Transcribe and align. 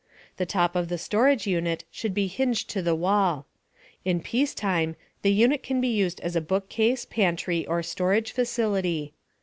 The 0.37 0.47
top 0.47 0.75
of 0.75 0.89
the 0.89 0.97
storage 0.97 1.45
unit 1.45 1.83
should 1.91 2.15
be 2.15 2.25
hinged 2.25 2.67
to 2.71 2.81
the 2.81 2.95
wall. 2.95 3.45
In 4.03 4.19
peacetime, 4.19 4.95
the 5.21 5.31
unit 5.31 5.61
can 5.61 5.79
be 5.79 5.89
used 5.89 6.19
as 6.21 6.35
a 6.35 6.41
bookcase, 6.41 7.05
pantry, 7.05 7.67
or 7.67 7.83
storage 7.83 8.31
facility. 8.31 9.13